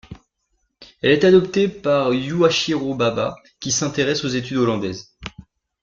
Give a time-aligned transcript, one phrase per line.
[1.03, 5.15] Il est adopté par Yuuhachiro Baba, qui s’intéresse aux études hollandaises.